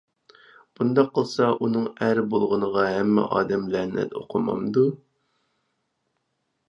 [0.77, 4.89] بۇنداق قىلسا ئۇنىڭ ئەر بولغىنىغا ھەممە ئادەم لەنەت ئوقۇمامدۇ؟